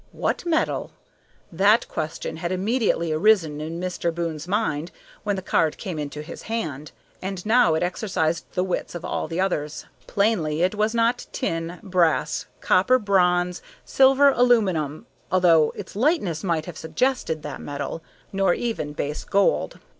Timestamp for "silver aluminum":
13.85-15.05